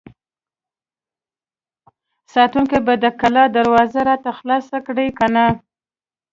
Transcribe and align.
ساتونکي 2.33 2.79
به 2.85 2.93
د 3.03 3.05
کلا 3.21 3.43
دروازه 3.57 3.99
راته 4.09 4.29
خلاصه 4.37 4.77
کړي 4.87 5.07
که 5.17 5.27
نه! 5.35 5.45